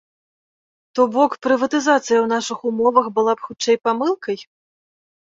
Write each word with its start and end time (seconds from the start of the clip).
То 0.99 1.05
бок, 1.17 1.31
прыватызацыя 1.49 2.01
ў 2.21 2.25
нашых 2.33 2.59
умовах 2.73 3.05
была 3.21 3.33
б 3.39 3.49
хутчэй 3.49 3.75
памылкай? 3.89 4.37